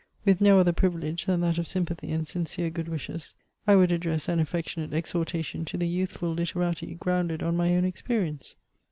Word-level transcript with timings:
With 0.25 0.41
no 0.41 0.57
other 0.57 0.73
privilege 0.73 1.25
than 1.25 1.41
that 1.41 1.59
of 1.59 1.67
sympathy 1.67 2.11
and 2.11 2.27
sincere 2.27 2.71
good 2.71 2.87
wishes, 2.89 3.35
I 3.67 3.75
would 3.75 3.91
address 3.91 4.27
an 4.27 4.39
affectionate 4.39 4.93
exhortation 4.95 5.63
to 5.65 5.77
the 5.77 5.87
youthful 5.87 6.33
literati, 6.33 6.95
grounded 6.95 7.43
on 7.43 7.55
my 7.55 7.75
own 7.75 7.85
experience. 7.85 8.55